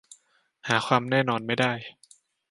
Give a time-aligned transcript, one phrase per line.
[0.67, 1.73] หาความแน่นอนไม่ได้